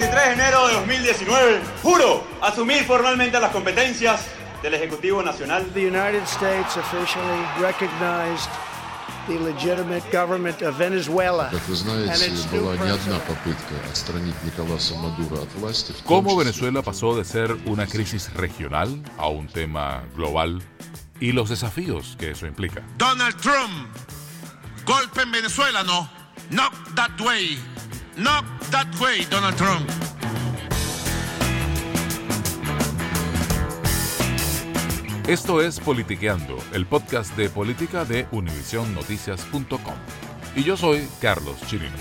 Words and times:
23 0.00 0.28
de 0.28 0.32
enero 0.32 0.66
de 0.66 0.74
2019, 0.74 1.60
juro 1.82 2.24
asumir 2.40 2.84
formalmente 2.84 3.38
las 3.38 3.50
competencias 3.50 4.24
del 4.62 4.72
Ejecutivo 4.72 5.22
Nacional. 5.22 5.66
The 5.74 5.90
Venezuela. 10.78 11.50
Venezuela 16.36 16.82
pasó 16.82 17.14
de 17.14 17.24
ser 17.24 17.52
una 17.66 17.86
crisis 17.86 18.32
regional 18.32 19.02
a 19.18 19.28
un 19.28 19.48
tema 19.48 20.02
global 20.16 20.62
y 21.20 21.32
los 21.32 21.50
desafíos 21.50 22.16
que 22.18 22.30
eso 22.30 22.46
implica. 22.46 22.82
Donald 22.96 23.36
Trump, 23.36 23.86
golpe 24.86 25.20
en 25.20 25.30
Venezuela, 25.30 25.82
no, 25.84 26.08
not 26.50 26.72
that 26.94 27.20
way. 27.20 27.58
Not 28.20 28.44
that 28.70 28.86
way, 29.00 29.24
Donald 29.30 29.56
Trump. 29.56 29.88
Esto 35.26 35.62
es 35.62 35.80
Politiqueando, 35.80 36.58
el 36.74 36.84
podcast 36.84 37.34
de 37.34 37.48
política 37.48 38.04
de 38.04 38.26
univisionnoticias.com. 38.30 39.94
Y 40.54 40.64
yo 40.64 40.76
soy 40.76 41.08
Carlos 41.22 41.62
Chirinos. 41.66 41.98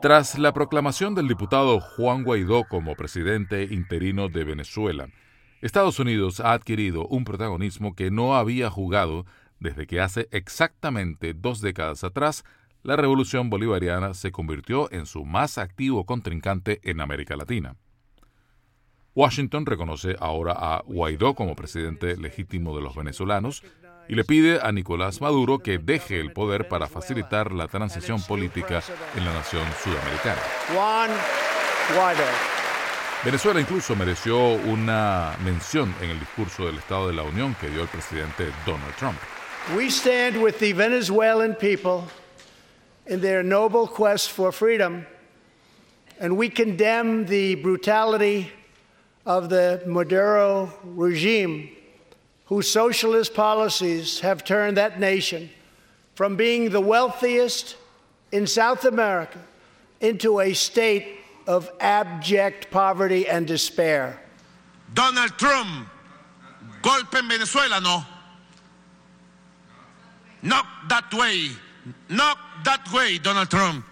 Tras 0.00 0.38
la 0.38 0.54
proclamación 0.54 1.14
del 1.14 1.28
diputado 1.28 1.78
Juan 1.78 2.24
Guaidó 2.24 2.64
como 2.64 2.94
presidente 2.94 3.64
interino 3.64 4.30
de 4.30 4.44
Venezuela, 4.44 5.10
Estados 5.60 5.98
Unidos 5.98 6.40
ha 6.40 6.52
adquirido 6.52 7.06
un 7.06 7.24
protagonismo 7.24 7.94
que 7.94 8.10
no 8.10 8.34
había 8.36 8.70
jugado 8.70 9.26
desde 9.58 9.86
que 9.86 10.00
hace 10.00 10.26
exactamente 10.30 11.34
dos 11.34 11.60
décadas 11.60 12.02
atrás 12.02 12.44
la 12.82 12.96
revolución 12.96 13.50
bolivariana 13.50 14.14
se 14.14 14.32
convirtió 14.32 14.90
en 14.90 15.04
su 15.04 15.26
más 15.26 15.58
activo 15.58 16.06
contrincante 16.06 16.80
en 16.82 17.02
América 17.02 17.36
Latina. 17.36 17.76
Washington 19.14 19.66
reconoce 19.66 20.16
ahora 20.18 20.52
a 20.52 20.82
Guaidó 20.86 21.34
como 21.34 21.54
presidente 21.56 22.16
legítimo 22.16 22.74
de 22.74 22.82
los 22.82 22.94
venezolanos 22.94 23.62
y 24.08 24.14
le 24.14 24.24
pide 24.24 24.60
a 24.62 24.72
Nicolás 24.72 25.20
Maduro 25.20 25.58
que 25.58 25.78
deje 25.78 26.20
el 26.20 26.32
poder 26.32 26.68
para 26.68 26.86
facilitar 26.86 27.52
la 27.52 27.68
transición 27.68 28.22
política 28.22 28.82
en 29.14 29.24
la 29.26 29.34
nación 29.34 29.66
sudamericana. 29.82 30.40
Juan 30.72 31.10
Guaido. 31.94 32.59
Venezuela 33.22 33.60
incluso 33.60 33.94
mereció 33.94 34.54
una 34.54 35.36
mención 35.44 35.94
en 36.00 36.08
el 36.08 36.18
discurso 36.18 36.64
del 36.64 36.78
Estado 36.78 37.08
de 37.08 37.12
la 37.12 37.22
Unión 37.22 37.54
que 37.60 37.68
dio 37.68 37.82
el 37.82 37.88
presidente 37.88 38.50
Donald 38.64 38.94
Trump. 38.96 39.18
We 39.76 39.90
stand 39.90 40.40
with 40.40 40.58
the 40.58 40.72
Venezuelan 40.72 41.54
people 41.54 42.04
in 43.06 43.20
their 43.20 43.42
noble 43.42 43.86
quest 43.86 44.30
for 44.30 44.52
freedom, 44.52 45.04
and 46.18 46.38
we 46.38 46.48
condemn 46.48 47.26
the 47.26 47.56
brutality 47.56 48.50
of 49.26 49.50
the 49.50 49.82
Maduro 49.84 50.72
regime, 50.82 51.68
whose 52.46 52.70
socialist 52.70 53.34
policies 53.34 54.20
have 54.20 54.44
turned 54.44 54.78
that 54.78 54.98
nation 54.98 55.50
from 56.14 56.36
being 56.36 56.70
the 56.70 56.80
wealthiest 56.80 57.76
in 58.32 58.46
South 58.46 58.86
America 58.86 59.40
into 60.00 60.40
a 60.40 60.54
state 60.54 61.19
of 61.50 61.68
abject 61.80 62.70
poverty 62.70 63.26
and 63.28 63.46
despair. 63.46 64.20
Donald 64.94 65.36
Trump, 65.36 65.88
golpe 66.80 67.18
en 67.18 67.28
Venezuela, 67.28 67.80
no. 67.80 68.06
Not 70.42 70.64
that 70.88 71.12
way. 71.12 71.50
Not 72.08 72.38
that 72.64 72.88
way, 72.92 73.18
Donald 73.18 73.48
Trump. 73.48 73.84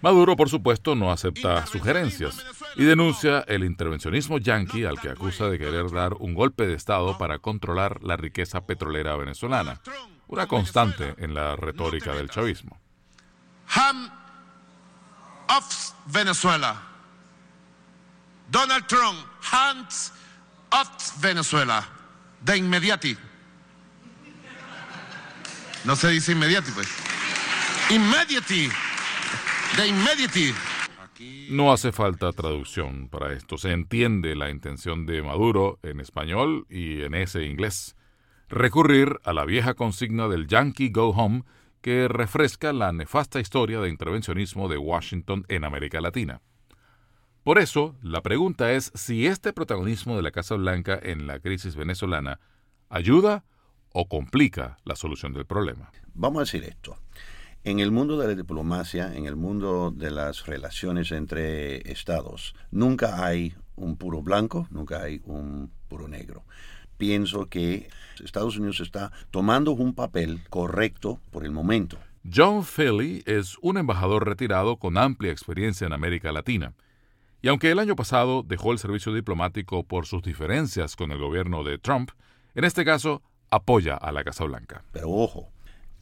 Maduro, 0.00 0.36
por 0.36 0.48
supuesto, 0.48 0.94
no 0.94 1.10
acepta 1.10 1.66
sugerencias 1.66 2.44
y 2.76 2.84
denuncia 2.84 3.40
el 3.48 3.64
intervencionismo 3.64 4.38
yanqui 4.38 4.84
al 4.84 5.00
que 5.00 5.08
acusa 5.08 5.48
de 5.48 5.58
querer 5.58 5.90
dar 5.90 6.14
un 6.20 6.34
golpe 6.34 6.66
de 6.66 6.74
Estado 6.74 7.16
para 7.16 7.38
controlar 7.38 8.04
la 8.04 8.16
riqueza 8.16 8.66
petrolera 8.66 9.16
venezolana, 9.16 9.80
una 10.28 10.46
constante 10.46 11.14
en 11.18 11.32
la 11.32 11.56
retórica 11.56 12.14
del 12.14 12.28
chavismo. 12.28 12.78
Ham 13.74 14.23
of 15.48 15.94
Venezuela. 16.06 16.80
Donald 18.50 18.86
Trump, 18.86 19.18
hands 19.40 20.12
off 20.70 21.20
Venezuela. 21.20 21.86
De 22.40 22.56
inmediati. 22.56 23.16
No 25.84 25.96
se 25.96 26.08
dice 26.08 26.32
inmediati, 26.32 26.70
pues. 26.72 26.88
Immediately. 27.90 28.70
De 29.76 29.88
immediati. 29.88 30.54
No 31.50 31.72
hace 31.72 31.92
falta 31.92 32.32
traducción 32.32 33.08
para 33.08 33.32
esto. 33.32 33.58
Se 33.58 33.70
entiende 33.72 34.34
la 34.34 34.50
intención 34.50 35.06
de 35.06 35.22
Maduro 35.22 35.78
en 35.82 36.00
español 36.00 36.66
y 36.68 37.02
en 37.02 37.14
ese 37.14 37.44
inglés. 37.44 37.96
Recurrir 38.48 39.20
a 39.24 39.32
la 39.32 39.44
vieja 39.44 39.74
consigna 39.74 40.28
del 40.28 40.46
Yankee 40.46 40.90
Go 40.90 41.10
Home 41.10 41.44
que 41.84 42.08
refresca 42.08 42.72
la 42.72 42.92
nefasta 42.92 43.40
historia 43.40 43.78
de 43.78 43.90
intervencionismo 43.90 44.70
de 44.70 44.78
Washington 44.78 45.44
en 45.48 45.64
América 45.64 46.00
Latina. 46.00 46.40
Por 47.42 47.58
eso, 47.58 47.94
la 48.00 48.22
pregunta 48.22 48.72
es 48.72 48.90
si 48.94 49.26
este 49.26 49.52
protagonismo 49.52 50.16
de 50.16 50.22
la 50.22 50.30
Casa 50.30 50.54
Blanca 50.54 50.98
en 51.02 51.26
la 51.26 51.40
crisis 51.40 51.76
venezolana 51.76 52.40
ayuda 52.88 53.44
o 53.92 54.08
complica 54.08 54.78
la 54.86 54.96
solución 54.96 55.34
del 55.34 55.44
problema. 55.44 55.90
Vamos 56.14 56.38
a 56.38 56.44
decir 56.44 56.64
esto. 56.64 56.96
En 57.64 57.80
el 57.80 57.90
mundo 57.90 58.16
de 58.16 58.28
la 58.28 58.34
diplomacia, 58.34 59.14
en 59.14 59.26
el 59.26 59.36
mundo 59.36 59.90
de 59.90 60.10
las 60.10 60.46
relaciones 60.46 61.12
entre 61.12 61.92
estados, 61.92 62.54
nunca 62.70 63.26
hay 63.26 63.56
un 63.76 63.98
puro 63.98 64.22
blanco, 64.22 64.66
nunca 64.70 65.02
hay 65.02 65.20
un 65.26 65.70
puro 65.88 66.08
negro. 66.08 66.44
Pienso 66.96 67.46
que 67.46 67.88
Estados 68.22 68.56
Unidos 68.56 68.80
está 68.80 69.12
tomando 69.30 69.72
un 69.72 69.94
papel 69.94 70.40
correcto 70.48 71.20
por 71.30 71.44
el 71.44 71.50
momento. 71.50 71.98
John 72.32 72.64
Philly 72.64 73.22
es 73.26 73.56
un 73.60 73.76
embajador 73.76 74.26
retirado 74.26 74.76
con 74.76 74.96
amplia 74.96 75.32
experiencia 75.32 75.86
en 75.86 75.92
América 75.92 76.32
Latina. 76.32 76.72
Y 77.42 77.48
aunque 77.48 77.70
el 77.70 77.78
año 77.78 77.94
pasado 77.94 78.42
dejó 78.42 78.72
el 78.72 78.78
servicio 78.78 79.12
diplomático 79.12 79.84
por 79.84 80.06
sus 80.06 80.22
diferencias 80.22 80.96
con 80.96 81.12
el 81.12 81.18
gobierno 81.18 81.62
de 81.62 81.76
Trump, 81.76 82.10
en 82.54 82.64
este 82.64 82.84
caso 82.84 83.22
apoya 83.50 83.96
a 83.96 84.12
la 84.12 84.24
Casa 84.24 84.44
Blanca. 84.44 84.82
Pero 84.92 85.10
ojo, 85.10 85.50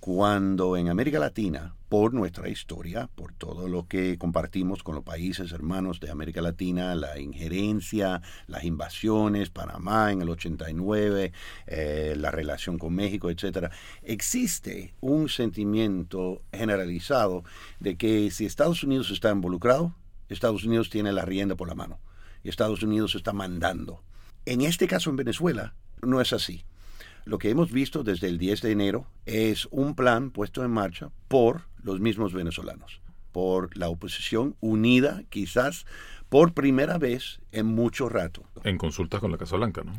cuando 0.02 0.76
en 0.76 0.88
América 0.88 1.20
Latina, 1.20 1.76
por 1.88 2.12
nuestra 2.12 2.48
historia, 2.48 3.08
por 3.14 3.34
todo 3.34 3.68
lo 3.68 3.86
que 3.86 4.18
compartimos 4.18 4.82
con 4.82 4.96
los 4.96 5.04
países 5.04 5.52
hermanos 5.52 6.00
de 6.00 6.10
América 6.10 6.42
Latina, 6.42 6.96
la 6.96 7.20
injerencia, 7.20 8.20
las 8.48 8.64
invasiones, 8.64 9.50
Panamá 9.50 10.10
en 10.10 10.22
el 10.22 10.28
89, 10.28 11.32
eh, 11.68 12.14
la 12.18 12.32
relación 12.32 12.78
con 12.78 12.96
México, 12.96 13.30
etc., 13.30 13.70
existe 14.02 14.92
un 15.00 15.28
sentimiento 15.28 16.42
generalizado 16.52 17.44
de 17.78 17.96
que 17.96 18.32
si 18.32 18.44
Estados 18.44 18.82
Unidos 18.82 19.12
está 19.12 19.30
involucrado, 19.30 19.94
Estados 20.28 20.64
Unidos 20.64 20.90
tiene 20.90 21.12
la 21.12 21.24
rienda 21.24 21.54
por 21.54 21.68
la 21.68 21.76
mano 21.76 22.00
Estados 22.42 22.82
Unidos 22.82 23.14
está 23.14 23.32
mandando. 23.32 24.02
En 24.46 24.62
este 24.62 24.88
caso 24.88 25.10
en 25.10 25.16
Venezuela 25.16 25.76
no 26.00 26.20
es 26.20 26.32
así. 26.32 26.64
Lo 27.24 27.38
que 27.38 27.50
hemos 27.50 27.70
visto 27.70 28.02
desde 28.02 28.26
el 28.26 28.38
10 28.38 28.62
de 28.62 28.72
enero 28.72 29.06
es 29.26 29.68
un 29.70 29.94
plan 29.94 30.30
puesto 30.30 30.64
en 30.64 30.70
marcha 30.70 31.10
por 31.28 31.68
los 31.82 32.00
mismos 32.00 32.32
venezolanos, 32.32 33.00
por 33.30 33.76
la 33.76 33.88
oposición 33.88 34.56
unida 34.60 35.22
quizás 35.30 35.86
por 36.28 36.52
primera 36.52 36.98
vez 36.98 37.40
en 37.52 37.66
mucho 37.66 38.08
rato. 38.08 38.42
En 38.64 38.78
consultas 38.78 39.20
con 39.20 39.30
la 39.30 39.38
Casa 39.38 39.56
Blanca, 39.56 39.82
¿no? 39.84 39.92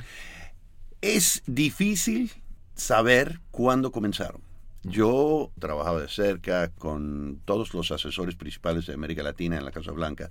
Es 1.01 1.43
difícil 1.47 2.31
saber 2.75 3.39
cuándo 3.51 3.91
comenzaron. 3.91 4.41
Yo 4.83 5.51
trabajaba 5.59 6.01
de 6.01 6.09
cerca 6.09 6.69
con 6.69 7.39
todos 7.45 7.73
los 7.73 7.91
asesores 7.91 8.35
principales 8.35 8.85
de 8.85 8.93
América 8.93 9.23
Latina 9.23 9.57
en 9.57 9.63
la 9.63 9.71
Casa 9.71 9.91
Blanca 9.91 10.29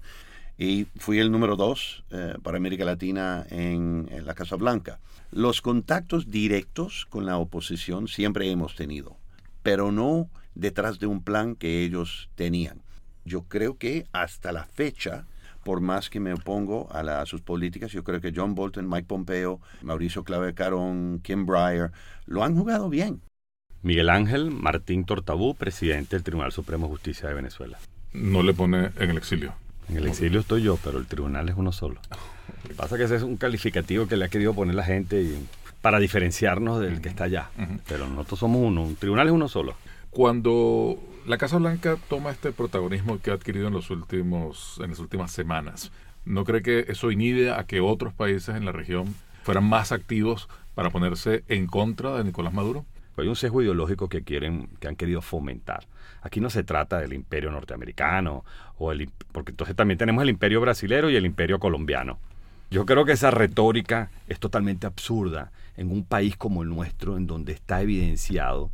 y 0.62 0.86
fui 0.96 1.18
el 1.18 1.32
número 1.32 1.56
dos 1.56 2.04
eh, 2.10 2.34
para 2.40 2.56
América 2.56 2.84
Latina 2.84 3.44
en, 3.50 4.08
la 4.24 4.34
Casa 4.34 4.54
Blanca. 4.54 5.00
Los 5.32 5.60
contactos 5.60 6.30
directos 6.30 7.04
con 7.10 7.26
la 7.26 7.36
oposición 7.38 8.06
siempre 8.06 8.48
hemos 8.48 8.76
tenido, 8.76 9.16
pero 9.64 9.90
no 9.90 10.30
detrás 10.54 11.00
de 11.00 11.06
un 11.06 11.24
plan 11.24 11.56
que 11.56 11.82
ellos 11.82 12.28
tenían. 12.36 12.80
Yo 13.24 13.42
creo 13.42 13.76
que 13.76 14.06
hasta 14.12 14.52
la 14.52 14.64
fecha, 14.64 15.26
por 15.64 15.80
más 15.80 16.08
que 16.10 16.20
me 16.20 16.32
opongo 16.32 16.88
a, 16.92 17.26
sus 17.26 17.40
políticas, 17.40 17.90
yo 17.90 18.04
creo 18.04 18.20
que 18.20 18.32
John 18.34 18.54
Bolton, 18.54 18.88
Mike 18.88 19.08
Pompeo, 19.08 19.60
Mauricio 19.82 20.22
Clave 20.22 20.54
Carón, 20.54 21.20
Kim 21.24 21.44
Breyer, 21.44 21.90
lo 22.26 22.44
han 22.44 22.54
jugado 22.54 22.88
bien. 22.88 23.20
Miguel 23.82 24.10
Ángel 24.10 24.52
Martín 24.52 25.06
Tortabú, 25.06 25.56
presidente 25.56 26.14
del 26.14 26.22
Tribunal 26.22 26.52
Supremo 26.52 26.86
de 26.86 26.92
Justicia 26.92 27.28
de 27.28 27.34
Venezuela. 27.34 27.78
No 28.12 28.44
le 28.44 28.54
pone 28.54 28.90
en 28.98 29.10
el 29.10 29.16
exilio. 29.16 29.54
En 29.88 29.96
el 29.96 30.06
exilio 30.06 30.40
estoy 30.40 30.62
yo, 30.62 30.78
pero 30.82 30.98
el 30.98 31.06
tribunal 31.06 31.48
es 31.48 31.56
uno 31.56 31.72
solo. 31.72 32.00
Lo 32.62 32.68
que 32.68 32.74
pasa 32.74 32.94
es 32.94 32.98
que 32.98 33.04
ese 33.04 33.16
es 33.16 33.22
un 33.22 33.36
calificativo 33.36 34.06
que 34.06 34.16
le 34.16 34.24
ha 34.24 34.28
querido 34.28 34.54
poner 34.54 34.74
la 34.74 34.84
gente 34.84 35.38
para 35.80 35.98
diferenciarnos 35.98 36.80
del 36.80 37.00
que 37.00 37.08
está 37.08 37.24
allá. 37.24 37.50
Pero 37.88 38.08
nosotros 38.08 38.38
somos 38.38 38.62
uno, 38.62 38.82
un 38.82 38.96
tribunal 38.96 39.26
es 39.26 39.32
uno 39.32 39.48
solo. 39.48 39.74
Cuando 40.10 40.98
la 41.26 41.38
Casa 41.38 41.58
Blanca 41.58 41.96
toma 42.08 42.30
este 42.30 42.52
protagonismo 42.52 43.18
que 43.20 43.30
ha 43.30 43.34
adquirido 43.34 43.68
en, 43.68 43.74
los 43.74 43.90
últimos, 43.90 44.80
en 44.82 44.90
las 44.90 44.98
últimas 44.98 45.32
semanas, 45.32 45.90
¿no 46.24 46.44
cree 46.44 46.62
que 46.62 46.86
eso 46.88 47.10
inhibe 47.10 47.52
a 47.52 47.64
que 47.64 47.80
otros 47.80 48.12
países 48.14 48.54
en 48.54 48.64
la 48.64 48.72
región 48.72 49.14
fueran 49.42 49.64
más 49.64 49.90
activos 49.92 50.48
para 50.74 50.90
ponerse 50.90 51.44
en 51.48 51.66
contra 51.66 52.16
de 52.16 52.24
Nicolás 52.24 52.52
Maduro? 52.52 52.84
Hay 53.16 53.28
un 53.28 53.36
sesgo 53.36 53.62
ideológico 53.62 54.08
que 54.08 54.22
quieren, 54.22 54.68
que 54.80 54.88
han 54.88 54.96
querido 54.96 55.20
fomentar. 55.20 55.86
Aquí 56.22 56.40
no 56.40 56.50
se 56.50 56.64
trata 56.64 56.98
del 56.98 57.12
imperio 57.12 57.50
norteamericano, 57.50 58.44
o 58.78 58.92
el, 58.92 59.10
porque 59.32 59.50
entonces 59.50 59.76
también 59.76 59.98
tenemos 59.98 60.22
el 60.22 60.30
imperio 60.30 60.60
brasilero 60.60 61.10
y 61.10 61.16
el 61.16 61.26
imperio 61.26 61.58
colombiano. 61.58 62.18
Yo 62.70 62.86
creo 62.86 63.04
que 63.04 63.12
esa 63.12 63.30
retórica 63.30 64.10
es 64.28 64.40
totalmente 64.40 64.86
absurda 64.86 65.52
en 65.76 65.90
un 65.90 66.04
país 66.04 66.36
como 66.36 66.62
el 66.62 66.70
nuestro, 66.70 67.18
en 67.18 67.26
donde 67.26 67.52
está 67.52 67.82
evidenciado 67.82 68.70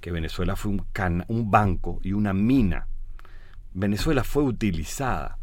que 0.00 0.10
Venezuela 0.10 0.56
fue 0.56 0.72
un, 0.72 0.84
un 1.28 1.50
banco 1.50 2.00
y 2.02 2.12
una 2.12 2.32
mina. 2.32 2.86
Venezuela 3.72 4.24
fue 4.24 4.42
utilizada 4.42 5.38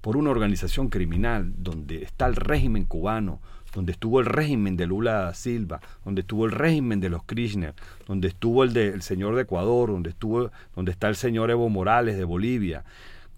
por 0.00 0.16
una 0.16 0.30
organización 0.30 0.88
criminal 0.88 1.52
donde 1.56 2.02
está 2.02 2.26
el 2.26 2.36
régimen 2.36 2.84
cubano, 2.84 3.40
donde 3.72 3.92
estuvo 3.92 4.20
el 4.20 4.26
régimen 4.26 4.76
de 4.76 4.86
Lula 4.86 5.32
Silva, 5.34 5.80
donde 6.04 6.20
estuvo 6.20 6.44
el 6.44 6.52
régimen 6.52 7.00
de 7.00 7.08
los 7.08 7.24
Kirchner, 7.24 7.74
donde 8.06 8.28
estuvo 8.28 8.64
el 8.64 8.72
del 8.72 9.02
señor 9.02 9.34
de 9.34 9.42
Ecuador, 9.42 9.90
donde 9.90 10.10
estuvo, 10.10 10.50
donde 10.76 10.92
está 10.92 11.08
el 11.08 11.16
señor 11.16 11.50
Evo 11.50 11.68
Morales 11.68 12.16
de 12.16 12.24
Bolivia, 12.24 12.84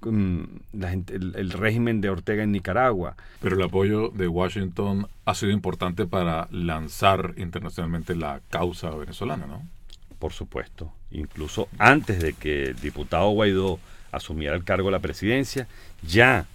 mm, 0.03 0.43
el, 0.73 1.51
régimen 1.51 2.01
de 2.01 2.11
Ortega 2.11 2.43
en 2.43 2.53
Nicaragua. 2.53 3.17
Pero 3.41 3.57
el 3.57 3.63
apoyo 3.63 4.09
de 4.09 4.29
Washington 4.29 5.07
ha 5.25 5.35
sido 5.35 5.53
importante 5.53 6.07
para 6.07 6.49
lanzar 6.51 7.35
internacionalmente 7.37 8.17
la 8.17 8.41
causa 8.51 8.91
venezolana, 8.91 9.47
¿no? 9.47 9.63
Por 10.19 10.33
supuesto. 10.33 10.93
Incluso 11.11 11.69
antes 11.79 12.21
de 12.21 12.33
que 12.33 12.65
el 12.65 12.77
diputado 12.81 13.31
Guaidó 13.31 13.79
asumiera 14.11 14.57
el 14.57 14.65
cargo 14.65 14.89
de 14.89 14.93
la 14.93 15.01
presidencia, 15.01 15.69
ya 16.03 16.47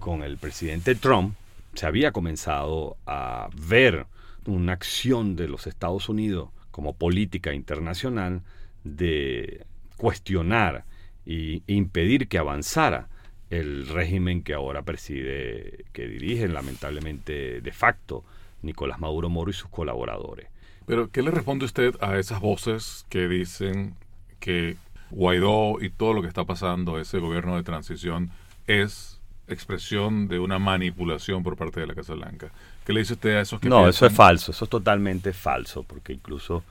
con 0.00 0.22
el 0.22 0.38
presidente 0.38 0.94
Trump, 0.94 1.34
se 1.74 1.86
había 1.86 2.12
comenzado 2.12 2.96
a 3.06 3.48
ver 3.54 4.06
una 4.46 4.72
acción 4.72 5.36
de 5.36 5.48
los 5.48 5.66
Estados 5.66 6.08
Unidos 6.08 6.50
como 6.70 6.94
política 6.94 7.52
internacional 7.52 8.42
de 8.84 9.64
cuestionar 9.96 10.84
e 11.26 11.62
impedir 11.66 12.28
que 12.28 12.38
avanzara 12.38 13.08
el 13.50 13.88
régimen 13.88 14.42
que 14.42 14.54
ahora 14.54 14.82
preside, 14.82 15.84
que 15.92 16.06
dirige 16.06 16.48
lamentablemente 16.48 17.60
de 17.60 17.72
facto 17.72 18.24
Nicolás 18.62 18.98
Maduro 18.98 19.28
Moro 19.28 19.50
y 19.50 19.54
sus 19.54 19.70
colaboradores. 19.70 20.48
Pero, 20.86 21.10
¿qué 21.10 21.22
le 21.22 21.30
responde 21.30 21.66
usted 21.66 21.94
a 22.00 22.18
esas 22.18 22.40
voces 22.40 23.04
que 23.10 23.28
dicen 23.28 23.94
que 24.40 24.76
Guaidó 25.10 25.82
y 25.82 25.90
todo 25.90 26.12
lo 26.12 26.22
que 26.22 26.28
está 26.28 26.44
pasando, 26.44 26.98
ese 26.98 27.18
gobierno 27.18 27.56
de 27.56 27.62
transición, 27.62 28.30
es 28.66 29.17
expresión 29.48 30.28
de 30.28 30.38
una 30.38 30.58
manipulación 30.58 31.42
por 31.42 31.56
parte 31.56 31.80
de 31.80 31.86
la 31.86 31.94
Casa 31.94 32.14
Blanca. 32.14 32.50
¿Qué 32.84 32.92
le 32.92 33.00
dice 33.00 33.14
usted 33.14 33.36
a 33.36 33.40
esos 33.40 33.60
que 33.60 33.68
No, 33.68 33.88
eso 33.88 34.06
es 34.06 34.12
falso, 34.12 34.52
eso 34.52 34.64
es 34.64 34.70
totalmente 34.70 35.32
falso, 35.32 35.82
porque 35.82 36.12
incluso 36.12 36.62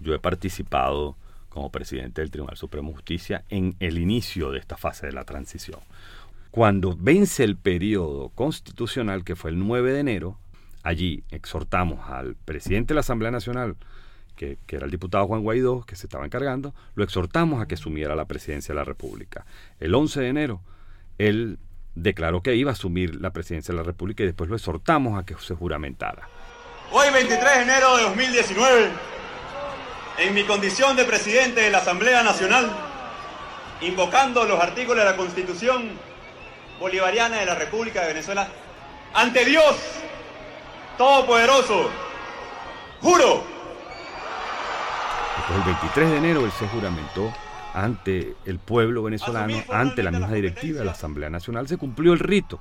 yo 0.00 0.14
he 0.14 0.18
participado 0.18 1.16
como 1.48 1.70
presidente 1.70 2.20
del 2.20 2.30
Tribunal 2.30 2.56
Supremo 2.56 2.88
de 2.88 2.96
Justicia 2.96 3.44
en 3.48 3.74
el 3.80 3.98
inicio 3.98 4.50
de 4.50 4.58
esta 4.58 4.76
fase 4.76 5.06
de 5.06 5.12
la 5.12 5.24
transición. 5.24 5.80
Cuando 6.50 6.96
vence 6.98 7.44
el 7.44 7.56
periodo 7.56 8.30
constitucional, 8.30 9.24
que 9.24 9.36
fue 9.36 9.50
el 9.50 9.58
9 9.58 9.92
de 9.92 10.00
enero, 10.00 10.38
allí 10.82 11.24
exhortamos 11.30 12.08
al 12.08 12.34
presidente 12.34 12.88
de 12.88 12.96
la 12.96 13.00
Asamblea 13.00 13.30
Nacional, 13.30 13.76
que, 14.36 14.58
que, 14.66 14.76
era 14.76 14.84
el 14.84 14.90
diputado 14.90 15.26
Juan 15.26 15.42
Guaidó, 15.42 15.82
que 15.86 15.96
se 15.96 16.06
estaba 16.06 16.26
encargando, 16.26 16.74
lo 16.94 17.04
exhortamos 17.04 17.62
a 17.62 17.66
que 17.66 17.74
asumiera 17.74 18.14
la 18.14 18.26
presidencia 18.26 18.74
de 18.74 18.78
la 18.78 18.84
República. 18.84 19.46
El 19.80 19.94
11 19.94 20.20
de 20.20 20.28
enero, 20.28 20.60
él 21.18 21.58
declaró 21.96 22.42
que 22.42 22.54
iba 22.54 22.70
a 22.70 22.74
asumir 22.74 23.16
la 23.16 23.32
presidencia 23.32 23.72
de 23.72 23.78
la 23.78 23.82
República 23.82 24.22
y 24.22 24.26
después 24.26 24.48
lo 24.48 24.54
exhortamos 24.54 25.18
a 25.18 25.24
que 25.24 25.34
se 25.40 25.54
juramentara. 25.54 26.28
Hoy, 26.92 27.10
23 27.12 27.56
de 27.56 27.62
enero 27.62 27.96
de 27.96 28.02
2019, 28.04 28.88
en 30.18 30.34
mi 30.34 30.44
condición 30.44 30.94
de 30.94 31.04
presidente 31.04 31.62
de 31.62 31.70
la 31.70 31.78
Asamblea 31.78 32.22
Nacional, 32.22 32.70
invocando 33.80 34.44
los 34.44 34.60
artículos 34.60 35.04
de 35.04 35.10
la 35.10 35.16
Constitución 35.16 35.90
Bolivariana 36.78 37.38
de 37.38 37.46
la 37.46 37.54
República 37.54 38.02
de 38.02 38.08
Venezuela, 38.08 38.46
ante 39.14 39.44
Dios 39.44 39.76
Todopoderoso, 40.98 41.90
juro. 43.02 43.44
Después, 45.36 45.58
el 45.58 45.64
23 45.64 46.10
de 46.10 46.16
enero 46.16 46.44
él 46.44 46.52
se 46.52 46.66
juramentó 46.68 47.32
ante 47.76 48.34
el 48.46 48.58
pueblo 48.58 49.02
venezolano, 49.02 49.54
ante 49.70 50.02
la 50.02 50.10
misma 50.10 50.32
directiva 50.32 50.78
de 50.78 50.86
la 50.86 50.92
Asamblea 50.92 51.28
Nacional, 51.28 51.68
se 51.68 51.76
cumplió 51.76 52.14
el 52.14 52.20
rito. 52.20 52.58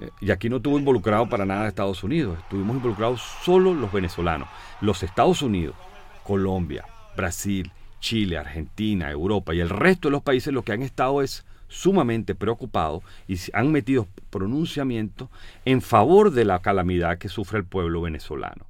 Eh, 0.00 0.08
y 0.20 0.30
aquí 0.30 0.48
no 0.48 0.58
estuvo 0.58 0.78
involucrado 0.78 1.28
para 1.28 1.44
nada 1.44 1.66
Estados 1.66 2.04
Unidos, 2.04 2.38
estuvimos 2.38 2.76
involucrados 2.76 3.20
solo 3.42 3.74
los 3.74 3.92
venezolanos. 3.92 4.48
Los 4.80 5.02
Estados 5.02 5.42
Unidos, 5.42 5.74
Colombia, 6.22 6.84
Brasil, 7.16 7.72
Chile, 7.98 8.38
Argentina, 8.38 9.10
Europa 9.10 9.52
y 9.52 9.58
el 9.58 9.68
resto 9.68 10.06
de 10.06 10.12
los 10.12 10.22
países 10.22 10.54
lo 10.54 10.62
que 10.62 10.70
han 10.70 10.82
estado 10.82 11.22
es 11.22 11.44
sumamente 11.66 12.36
preocupados 12.36 13.02
y 13.26 13.36
han 13.54 13.72
metido 13.72 14.06
pronunciamientos 14.30 15.28
en 15.64 15.80
favor 15.82 16.30
de 16.30 16.44
la 16.44 16.60
calamidad 16.60 17.18
que 17.18 17.28
sufre 17.28 17.58
el 17.58 17.64
pueblo 17.64 18.00
venezolano. 18.00 18.66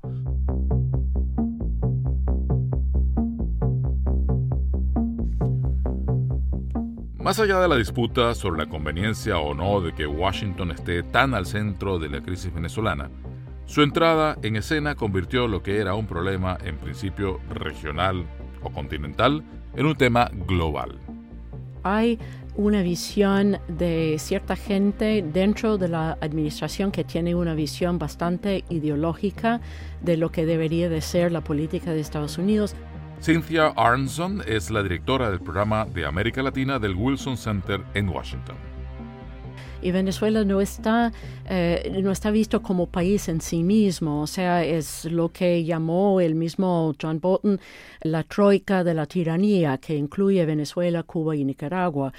Más 7.23 7.39
allá 7.39 7.61
de 7.61 7.69
la 7.69 7.77
disputa 7.77 8.35
sobre 8.35 8.65
la 8.65 8.69
conveniencia 8.69 9.39
o 9.39 9.55
no 9.55 9.81
de 9.81 9.93
que 9.95 10.09
Washington 10.09 10.73
esté 10.73 11.05
tan 11.05 11.35
al 11.35 11.47
centro 11.47 12.01
de 12.01 12.09
la 12.09 12.21
crisis 12.21 12.53
venezolana, 12.53 13.11
su 13.65 13.83
entrada 13.83 14.37
en 14.43 14.57
escena 14.57 14.97
convirtió 14.97 15.47
lo 15.47 15.63
que 15.63 15.79
era 15.79 15.95
un 15.95 16.09
problema 16.09 16.59
en 16.65 16.79
principio 16.79 17.39
regional 17.49 18.27
o 18.61 18.71
continental 18.71 19.45
en 19.77 19.87
un 19.87 19.95
tema 19.95 20.33
global. 20.49 20.99
Hay 21.85 22.19
una 22.57 22.83
visión 22.83 23.59
de 23.69 24.17
cierta 24.19 24.57
gente 24.57 25.23
dentro 25.23 25.79
de 25.79 25.89
la 25.89 26.19
administración 26.21 26.91
que 26.91 27.05
tiene 27.05 27.37
una 27.37 27.55
visión 27.55 28.01
bastante 28.01 28.65
ideológica 28.69 29.61
de 30.01 30.17
lo 30.17 30.33
que 30.33 30.45
debería 30.45 30.89
de 30.89 31.01
ser 31.01 31.31
la 31.31 31.43
política 31.43 31.93
de 31.93 32.01
Estados 32.01 32.37
Unidos. 32.37 32.75
Cynthia 33.23 33.69
Arnson 33.77 34.43
es 34.49 34.69
la 34.69 34.83
directora 34.83 35.31
del 35.31 35.39
programa 35.39 35.85
de 35.85 36.05
América 36.05 36.43
Latina 36.43 36.81
del 36.81 36.97
Wilson 36.97 37.37
Center 37.37 37.81
en 37.95 38.09
Washington. 38.09 38.57
Y 39.81 39.93
Venezuela 39.93 40.45
no 40.45 40.61
está, 40.61 41.13
eh, 41.49 42.01
no 42.03 42.11
está 42.11 42.33
visto 42.33 42.63
como 42.63 42.89
país 42.89 43.29
en 43.29 43.41
sí 43.41 43.63
mismo, 43.63 44.23
o 44.23 44.27
sea, 44.27 44.65
es 44.65 45.05
lo 45.05 45.29
que 45.29 45.63
llamó 45.63 46.21
el 46.21 46.35
mismo 46.35 46.97
John 47.01 47.21
Bolton 47.21 47.61
la 48.01 48.25
troika 48.25 48.83
de 48.83 48.95
la 48.95 49.07
tiranía, 49.07 49.79
que 49.79 49.95
incluye 49.95 50.45
Venezuela, 50.45 51.05
Cuba 51.05 51.37
y 51.37 51.45
Nicaragua. 51.45 52.13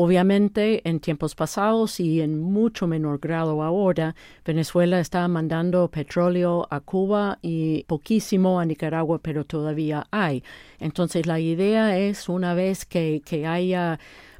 Obviamente, 0.00 0.88
en 0.88 1.00
tiempos 1.00 1.34
pasados 1.34 1.98
y 1.98 2.20
en 2.20 2.38
mucho 2.38 2.86
menor 2.86 3.18
grado 3.18 3.64
ahora, 3.64 4.14
Venezuela 4.44 5.00
está 5.00 5.26
mandando 5.26 5.90
petróleo 5.90 6.68
a 6.70 6.78
Cuba 6.78 7.40
y 7.42 7.82
poquísimo 7.88 8.60
a 8.60 8.64
Nicaragua, 8.64 9.18
pero 9.20 9.44
todavía 9.44 10.06
hay. 10.12 10.44
Entonces, 10.78 11.26
la 11.26 11.40
idea 11.40 11.98
es, 11.98 12.28
una 12.28 12.54
vez 12.54 12.84
que, 12.86 13.22
que 13.24 13.48
haya 13.48 13.98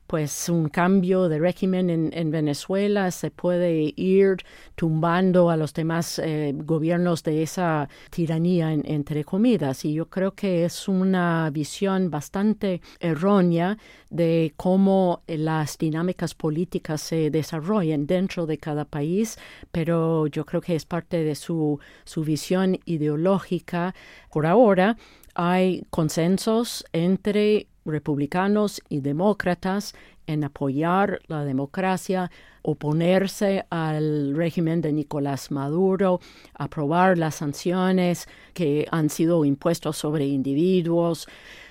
pues 0.08 0.48
un 0.48 0.70
cambio 0.70 1.28
de 1.28 1.38
régimen 1.38 1.90
en, 1.90 2.30
Venezuela, 2.30 3.10
se 3.10 3.30
puede 3.30 3.92
ir 3.94 4.38
tumbando 4.74 5.50
a 5.50 5.56
los 5.58 5.74
demás 5.74 6.18
eh, 6.18 6.54
gobiernos 6.56 7.22
de 7.22 7.42
esa 7.42 7.90
tiranía, 8.08 8.72
entre 8.72 9.22
comidas. 9.22 9.84
Y 9.84 9.92
yo 9.92 10.06
creo 10.06 10.32
que 10.32 10.64
es 10.64 10.88
una 10.88 11.50
visión 11.50 12.10
bastante 12.10 12.80
errónea 13.00 13.76
de 14.08 14.54
cómo 14.56 15.22
las 15.26 15.76
dinámicas 15.76 16.34
políticas 16.34 17.02
se 17.02 17.28
desarrollan 17.30 18.06
dentro 18.06 18.46
de 18.46 18.56
cada 18.56 18.86
país, 18.86 19.38
pero 19.70 20.26
yo 20.26 20.46
creo 20.46 20.62
que 20.62 20.74
es 20.74 20.86
parte 20.86 21.22
de 21.22 21.34
su, 21.34 21.80
su 22.04 22.24
visión 22.24 22.80
ideológica. 22.86 23.94
Por 24.32 24.46
ahora, 24.46 24.96
hay 25.34 25.84
consensos 25.90 26.82
entre 26.92 27.68
republicanos 27.88 28.82
y 28.88 29.00
demócratas 29.00 29.94
en 30.26 30.44
apoyar 30.44 31.20
la 31.26 31.44
democracia, 31.44 32.30
oponerse 32.62 33.64
al 33.70 34.34
régimen 34.36 34.80
de 34.82 34.92
Nicolás 34.92 35.50
Maduro, 35.50 36.20
aprobar 36.54 37.16
las 37.16 37.36
sanciones 37.36 38.28
que 38.52 38.86
han 38.90 39.08
sido 39.08 39.44
impuestas 39.44 39.96
sobre 39.96 40.26
individuos, 40.26 41.26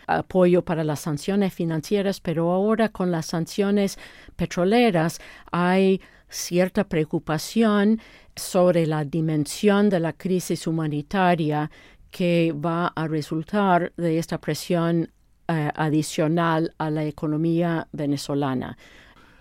apoyo 0.07 0.63
para 0.63 0.83
las 0.83 1.01
sanciones 1.01 1.53
financieras, 1.53 2.19
pero 2.19 2.51
ahora 2.51 2.89
con 2.89 3.12
las 3.12 3.27
sanciones 3.27 4.00
petroleras 4.36 5.19
hay 5.51 6.01
cierta 6.29 6.86
preocupación 6.88 8.00
sobre 8.36 8.88
la 8.88 9.05
dimensión 9.05 9.89
de 9.89 10.00
la 10.00 10.13
crisis 10.13 10.67
humanitaria 10.67 11.69
que 12.09 12.53
va 12.53 12.88
a 12.88 13.07
resultar 13.07 13.93
de 13.97 14.17
esta 14.17 14.39
presión 14.39 15.12
eh, 15.48 15.72
adicional 15.75 16.74
a 16.77 16.89
la 16.89 17.06
economía 17.06 17.88
venezolana. 17.92 18.77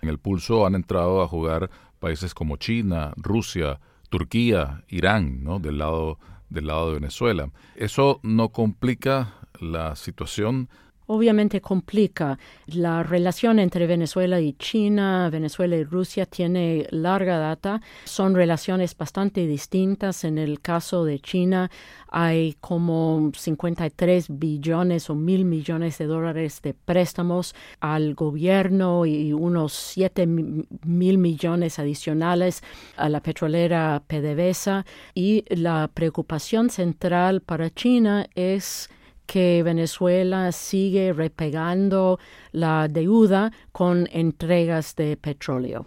En 0.01 0.09
el 0.09 0.19
pulso 0.19 0.65
han 0.65 0.75
entrado 0.75 1.21
a 1.21 1.27
jugar 1.27 1.69
países 1.99 2.33
como 2.33 2.57
China, 2.57 3.13
Rusia, 3.17 3.79
Turquía, 4.09 4.83
Irán, 4.87 5.43
¿no? 5.43 5.59
del 5.59 5.79
lado 5.79 6.19
del 6.49 6.67
lado 6.67 6.87
de 6.87 6.93
Venezuela. 6.95 7.49
Eso 7.75 8.19
no 8.23 8.49
complica 8.49 9.33
la 9.59 9.95
situación 9.95 10.69
obviamente 11.07 11.61
complica. 11.61 12.37
La 12.67 13.01
relación 13.03 13.59
entre 13.59 13.87
Venezuela 13.87 14.39
y 14.39 14.53
China, 14.53 15.29
Venezuela 15.29 15.75
y 15.75 15.83
Rusia 15.83 16.25
tiene 16.25 16.85
larga 16.91 17.37
data. 17.37 17.81
Son 18.05 18.35
relaciones 18.35 18.95
bastante 18.95 19.47
distintas. 19.47 20.23
En 20.23 20.37
el 20.37 20.61
caso 20.61 21.05
de 21.05 21.19
China 21.19 21.71
hay 22.09 22.55
como 22.59 23.31
53 23.35 24.27
billones 24.29 25.09
o 25.09 25.15
mil 25.15 25.45
millones 25.45 25.97
de 25.97 26.05
dólares 26.05 26.61
de 26.61 26.73
préstamos 26.73 27.55
al 27.79 28.13
gobierno 28.13 29.05
y 29.05 29.33
unos 29.33 29.73
7 29.73 30.27
mil 30.27 31.17
millones 31.17 31.79
adicionales 31.79 32.63
a 32.97 33.09
la 33.09 33.21
petrolera 33.21 34.03
PDVSA. 34.07 34.85
Y 35.15 35.45
la 35.49 35.89
preocupación 35.93 36.69
central 36.69 37.41
para 37.41 37.69
China 37.69 38.27
es 38.35 38.89
que 39.27 39.61
Venezuela 39.61 40.51
sigue 40.51 41.13
repegando 41.13 42.19
la 42.53 42.87
deuda 42.87 43.51
con 43.71 44.07
entregas 44.11 44.95
de 44.95 45.17
petróleo. 45.17 45.85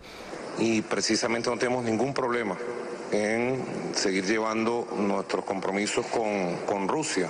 Y 0.58 0.82
precisamente 0.82 1.50
no 1.50 1.56
tenemos 1.56 1.82
ningún 1.82 2.14
problema 2.14 2.56
en 3.10 3.64
seguir 3.94 4.24
llevando 4.24 4.86
nuestros 4.96 5.44
compromisos 5.44 6.06
con, 6.06 6.56
con 6.66 6.86
Rusia. 6.86 7.28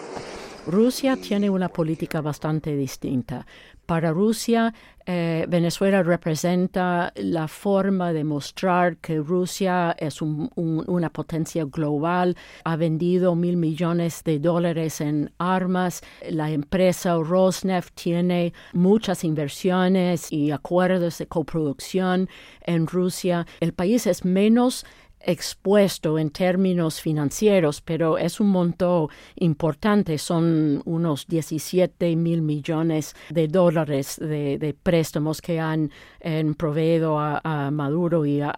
Rusia 0.66 1.16
tiene 1.16 1.48
una 1.48 1.68
política 1.68 2.20
bastante 2.20 2.76
distinta. 2.76 3.46
Para 3.86 4.12
Rusia, 4.12 4.72
eh, 5.04 5.46
Venezuela 5.48 6.02
representa 6.04 7.12
la 7.16 7.48
forma 7.48 8.12
de 8.12 8.22
mostrar 8.22 8.98
que 8.98 9.18
Rusia 9.18 9.96
es 9.98 10.22
una 10.22 11.10
potencia 11.10 11.64
global, 11.64 12.36
ha 12.62 12.76
vendido 12.76 13.34
mil 13.34 13.56
millones 13.56 14.22
de 14.22 14.38
dólares 14.38 15.00
en 15.00 15.32
armas, 15.38 16.02
la 16.28 16.50
empresa 16.50 17.16
Rosneft 17.16 17.94
tiene 17.94 18.52
muchas 18.72 19.24
inversiones 19.24 20.30
y 20.30 20.52
acuerdos 20.52 21.18
de 21.18 21.26
coproducción 21.26 22.28
en 22.60 22.86
Rusia. 22.86 23.46
El 23.58 23.72
país 23.72 24.06
es 24.06 24.24
menos 24.24 24.86
expuesto 25.20 26.18
en 26.18 26.30
términos 26.30 27.00
financieros, 27.00 27.80
pero 27.80 28.18
es 28.18 28.40
un 28.40 28.48
monto 28.48 29.10
importante, 29.36 30.18
son 30.18 30.82
unos 30.84 31.26
17 31.26 32.16
mil 32.16 32.42
millones 32.42 33.14
de 33.28 33.48
dólares 33.48 34.16
de, 34.18 34.74
préstamos 34.82 35.42
que 35.42 35.60
han, 35.60 35.90
proveído 36.56 37.18
a, 37.18 37.70
Maduro 37.70 38.24
y 38.24 38.40
a, 38.40 38.56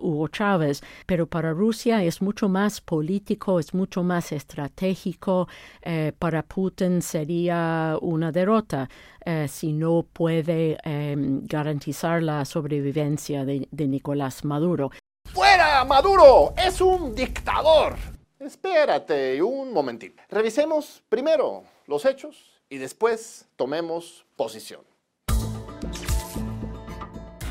Hugo 0.00 0.28
Chávez, 0.28 0.82
pero 1.06 1.26
para 1.26 1.52
Rusia 1.52 2.04
es 2.04 2.22
mucho 2.22 2.48
más 2.48 2.80
político, 2.80 3.58
es 3.58 3.74
mucho 3.74 4.02
más 4.02 4.32
estratégico, 4.32 5.48
eh, 5.82 6.12
para 6.18 6.42
Putin 6.42 7.02
sería 7.02 7.96
una 8.00 8.32
derrota. 8.32 8.88
Eh, 9.22 9.48
si 9.48 9.74
no 9.74 10.06
puede 10.10 10.78
em, 10.82 11.46
garantizar 11.46 12.22
la 12.22 12.44
sobrevivencia 12.46 13.44
de 13.44 13.86
Nicolás 13.86 14.46
Maduro. 14.46 14.90
¡Fuera, 15.32 15.84
Maduro! 15.84 16.54
¡Es 16.56 16.80
un 16.80 17.14
dictador! 17.14 17.94
Espérate 18.40 19.40
un 19.40 19.72
momentín. 19.72 20.14
Revisemos 20.28 21.04
primero 21.08 21.62
los 21.86 22.04
hechos 22.04 22.60
y 22.68 22.78
después 22.78 23.46
tomemos 23.54 24.26
posición. 24.34 24.80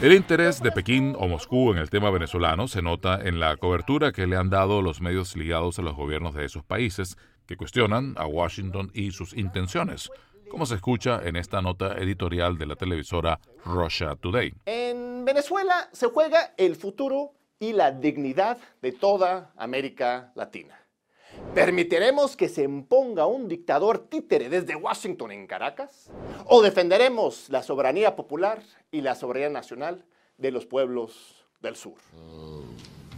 El 0.01 0.13
interés 0.13 0.61
de 0.61 0.73
Pekín 0.73 1.15
o 1.17 1.27
Moscú 1.29 1.71
en 1.71 1.77
el 1.77 1.89
tema 1.89 2.09
venezolano 2.09 2.67
se 2.67 2.81
nota 2.81 3.21
en 3.21 3.39
la 3.39 3.55
cobertura 3.55 4.11
que 4.11 4.27
le 4.27 4.35
han 4.35 4.49
dado 4.49 4.81
los 4.81 4.99
medios 4.99 5.37
ligados 5.37 5.79
a 5.79 5.81
los 5.81 5.95
gobiernos 5.95 6.33
de 6.33 6.45
esos 6.45 6.65
países, 6.65 7.17
que 7.45 7.55
cuestionan 7.55 8.13
a 8.17 8.25
Washington 8.25 8.91
y 8.93 9.11
sus 9.11 9.33
intenciones, 9.33 10.09
como 10.49 10.65
se 10.65 10.75
escucha 10.75 11.21
en 11.23 11.37
esta 11.37 11.61
nota 11.61 11.97
editorial 11.97 12.57
de 12.57 12.65
la 12.65 12.75
televisora 12.75 13.39
Russia 13.63 14.15
Today. 14.19 14.53
En 14.65 15.23
Venezuela 15.23 15.89
se 15.93 16.07
juega 16.07 16.53
el 16.57 16.75
futuro 16.75 17.38
y 17.58 17.72
la 17.72 17.90
dignidad 17.92 18.58
de 18.82 18.92
toda 18.92 19.52
América 19.56 20.32
Latina. 20.34 20.78
¿Permitiremos 21.54 22.36
que 22.36 22.48
se 22.48 22.62
imponga 22.62 23.26
un 23.26 23.48
dictador 23.48 24.08
títere 24.08 24.48
desde 24.48 24.74
Washington 24.76 25.32
en 25.32 25.46
Caracas? 25.46 26.10
¿O 26.46 26.62
defenderemos 26.62 27.48
la 27.48 27.62
soberanía 27.62 28.16
popular 28.16 28.62
y 28.90 29.00
la 29.00 29.14
soberanía 29.14 29.50
nacional 29.50 30.04
de 30.38 30.50
los 30.50 30.66
pueblos 30.66 31.12
del 31.60 31.76
sur? 31.76 31.94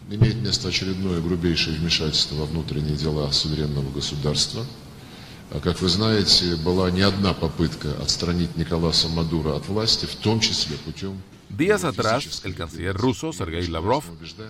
Имеет 0.08 0.36
место 0.36 0.68
очередное 0.68 1.20
грубейшее 1.20 1.76
вмешательство 1.78 2.36
во 2.36 2.44
внутренние 2.46 2.96
дела 2.96 3.32
суверенного 3.32 3.90
государства. 3.90 4.64
Как 5.62 5.80
вы 5.80 5.88
знаете, 5.88 6.54
была 6.56 6.90
не 6.92 7.02
одна 7.02 7.34
попытка 7.34 7.90
отстранить 8.00 8.56
Николаса 8.56 9.08
Мадура 9.08 9.56
от 9.56 9.66
власти, 9.66 10.06
в 10.06 10.14
том 10.16 10.38
числе 10.38 10.76
путем 10.76 11.20
Días 11.57 11.83
atrás, 11.83 12.43
el 12.45 12.55
canciller 12.55 12.95
ruso, 12.95 13.33
Sergei 13.33 13.67
Lavrov, 13.67 14.03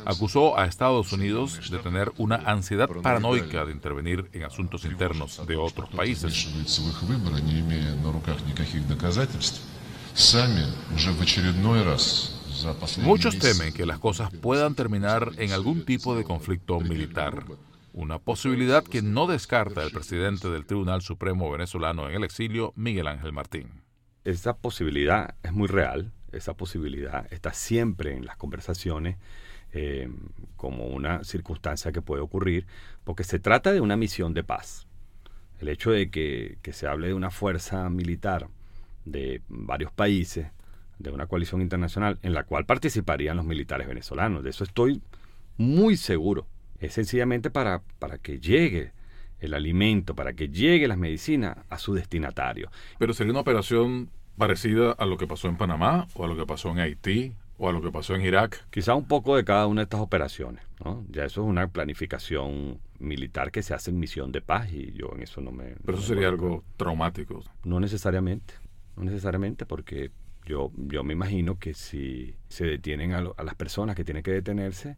acusó 0.05 0.57
a 0.57 0.65
Estados 0.65 1.11
Unidos 1.11 1.69
de 1.69 1.79
tener 1.79 2.11
una 2.17 2.35
ansiedad 2.35 2.89
paranoica 3.01 3.65
de 3.65 3.71
intervenir 3.71 4.29
en 4.33 4.43
asuntos 4.43 4.85
internos 4.85 5.45
de 5.47 5.55
otros 5.55 5.89
países. 5.89 6.47
Muchos 12.97 13.39
temen 13.39 13.73
que 13.73 13.85
las 13.85 13.99
cosas 13.99 14.31
puedan 14.41 14.75
terminar 14.75 15.31
en 15.37 15.51
algún 15.51 15.85
tipo 15.85 16.15
de 16.15 16.23
conflicto 16.23 16.79
militar, 16.79 17.45
una 17.93 18.19
posibilidad 18.19 18.83
que 18.83 19.01
no 19.01 19.27
descarta 19.27 19.83
el 19.83 19.91
presidente 19.91 20.49
del 20.49 20.65
Tribunal 20.65 21.01
Supremo 21.01 21.49
venezolano 21.51 22.09
en 22.09 22.15
el 22.15 22.23
exilio, 22.23 22.73
Miguel 22.75 23.07
Ángel 23.07 23.33
Martín. 23.33 23.81
Esa 24.23 24.55
posibilidad 24.55 25.35
es 25.41 25.51
muy 25.51 25.67
real, 25.67 26.11
esa 26.31 26.55
posibilidad 26.55 27.31
está 27.31 27.53
siempre 27.53 28.15
en 28.15 28.25
las 28.25 28.37
conversaciones 28.37 29.17
eh, 29.73 30.09
como 30.57 30.87
una 30.87 31.23
circunstancia 31.23 31.91
que 31.91 32.01
puede 32.01 32.21
ocurrir, 32.21 32.65
porque 33.03 33.23
se 33.23 33.39
trata 33.39 33.71
de 33.71 33.81
una 33.81 33.95
misión 33.95 34.33
de 34.33 34.43
paz. 34.43 34.87
El 35.59 35.69
hecho 35.69 35.91
de 35.91 36.09
que, 36.09 36.57
que 36.61 36.73
se 36.73 36.87
hable 36.87 37.07
de 37.07 37.13
una 37.13 37.31
fuerza 37.31 37.89
militar 37.89 38.47
de 39.05 39.41
varios 39.47 39.91
países, 39.91 40.47
de 40.99 41.11
una 41.11 41.27
coalición 41.27 41.61
internacional 41.61 42.19
en 42.21 42.33
la 42.33 42.43
cual 42.43 42.65
participarían 42.65 43.37
los 43.37 43.45
militares 43.45 43.87
venezolanos, 43.87 44.43
de 44.43 44.49
eso 44.49 44.63
estoy 44.63 45.01
muy 45.57 45.97
seguro. 45.97 46.47
Es 46.79 46.93
sencillamente 46.93 47.49
para, 47.49 47.81
para 47.99 48.17
que 48.17 48.39
llegue 48.39 48.91
el 49.39 49.53
alimento, 49.53 50.15
para 50.15 50.33
que 50.33 50.49
llegue 50.49 50.87
las 50.87 50.97
medicinas 50.97 51.57
a 51.69 51.77
su 51.77 51.93
destinatario. 51.93 52.71
Pero 52.99 53.13
sería 53.13 53.31
una 53.31 53.41
operación 53.41 54.09
parecida 54.41 54.93
a 54.93 55.05
lo 55.05 55.17
que 55.17 55.27
pasó 55.27 55.49
en 55.49 55.55
Panamá 55.55 56.07
o 56.15 56.25
a 56.25 56.27
lo 56.27 56.35
que 56.35 56.47
pasó 56.47 56.71
en 56.71 56.79
Haití 56.79 57.35
o 57.59 57.69
a 57.69 57.71
lo 57.71 57.79
que 57.79 57.91
pasó 57.91 58.15
en 58.15 58.21
Irak. 58.21 58.65
Quizá 58.71 58.95
un 58.95 59.05
poco 59.05 59.35
de 59.35 59.45
cada 59.45 59.67
una 59.67 59.81
de 59.81 59.83
estas 59.83 59.99
operaciones. 59.99 60.63
¿no? 60.83 61.05
Ya 61.11 61.25
eso 61.25 61.43
es 61.43 61.47
una 61.47 61.67
planificación 61.67 62.79
militar 62.97 63.51
que 63.51 63.61
se 63.61 63.75
hace 63.75 63.91
en 63.91 63.99
misión 63.99 64.31
de 64.31 64.41
paz 64.41 64.73
y 64.73 64.93
yo 64.93 65.11
en 65.13 65.21
eso 65.21 65.41
no 65.41 65.51
me... 65.51 65.75
Pero 65.85 65.95
eso 65.95 66.07
sería 66.07 66.27
algo 66.27 66.63
traumático. 66.75 67.43
No 67.63 67.79
necesariamente, 67.79 68.55
no 68.97 69.03
necesariamente 69.03 69.67
porque 69.67 70.09
yo, 70.47 70.71
yo 70.75 71.03
me 71.03 71.13
imagino 71.13 71.59
que 71.59 71.75
si 71.75 72.33
se 72.49 72.65
detienen 72.65 73.13
a, 73.13 73.19
a 73.37 73.43
las 73.43 73.53
personas 73.53 73.95
que 73.95 74.03
tienen 74.03 74.23
que 74.23 74.31
detenerse, 74.31 74.97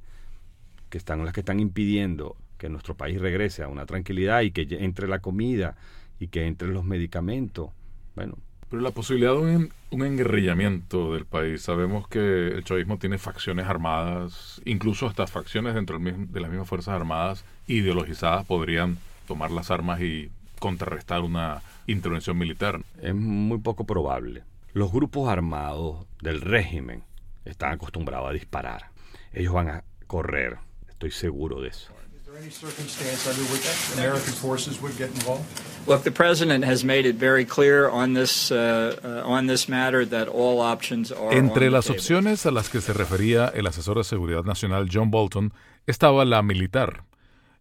que 0.89 0.97
están 0.97 1.25
las 1.25 1.33
que 1.33 1.41
están 1.41 1.59
impidiendo 1.59 2.37
que 2.57 2.69
nuestro 2.69 2.95
país 2.95 3.19
regrese 3.19 3.61
a 3.61 3.67
una 3.67 3.85
tranquilidad 3.85 4.39
y 4.39 4.51
que 4.51 4.65
entre 4.69 5.09
la 5.09 5.19
comida 5.19 5.75
y 6.17 6.29
que 6.29 6.47
entre 6.47 6.69
los 6.69 6.85
medicamentos, 6.85 7.71
bueno, 8.15 8.37
pero 8.73 8.81
la 8.81 8.89
posibilidad 8.89 9.33
de 9.33 9.37
un, 9.37 9.73
un 9.91 10.03
enguerrillamiento 10.03 11.13
del 11.13 11.25
país, 11.25 11.61
sabemos 11.61 12.07
que 12.07 12.47
el 12.47 12.63
chavismo 12.63 12.97
tiene 12.97 13.19
facciones 13.19 13.67
armadas, 13.67 14.63
incluso 14.65 15.05
hasta 15.05 15.27
facciones 15.27 15.75
dentro 15.75 15.99
de 15.99 16.39
las 16.39 16.49
mismas 16.49 16.67
Fuerzas 16.67 16.95
Armadas 16.95 17.45
ideologizadas 17.67 18.47
podrían 18.47 18.97
tomar 19.27 19.51
las 19.51 19.69
armas 19.69 20.01
y 20.01 20.31
contrarrestar 20.57 21.21
una 21.21 21.61
intervención 21.85 22.35
militar. 22.35 22.79
Es 22.99 23.13
muy 23.13 23.59
poco 23.59 23.85
probable. 23.85 24.41
Los 24.73 24.91
grupos 24.91 25.29
armados 25.29 26.07
del 26.23 26.41
régimen 26.41 27.03
están 27.45 27.73
acostumbrados 27.73 28.27
a 28.27 28.33
disparar. 28.33 28.85
Ellos 29.33 29.53
van 29.53 29.69
a 29.69 29.83
correr, 30.07 30.57
estoy 30.89 31.11
seguro 31.11 31.61
de 31.61 31.67
eso. 31.67 31.93
Any 32.37 32.49
circumstance 32.49 33.27
under 33.27 33.43
which 33.51 33.65
American 33.93 34.33
forces 34.33 34.81
would 34.81 34.97
get 34.97 35.09
involved? 35.09 35.45
Look, 35.85 36.03
the 36.03 36.11
president 36.11 36.65
has 36.65 36.83
made 36.83 37.05
it 37.05 37.15
very 37.15 37.45
clear 37.45 37.89
on 37.89 38.13
this 38.13 38.51
uh, 38.51 38.95
uh, 39.03 39.29
on 39.29 39.47
this 39.47 39.67
matter 39.67 40.05
that 40.05 40.27
all 40.27 40.59
options 40.61 41.11
are 41.11 41.33
Entre 41.33 41.69
las 41.69 41.85
the 41.85 41.93
opciones 41.93 42.45
a 42.45 42.51
las 42.51 42.69
que 42.69 42.81
se 42.81 42.93
refería 42.93 43.51
el 43.53 43.67
asesor 43.67 43.97
de 43.97 44.03
seguridad 44.03 44.45
nacional 44.45 44.89
John 44.91 45.11
Bolton 45.11 45.53
estaba 45.85 46.25
la 46.25 46.41
militar. 46.41 47.03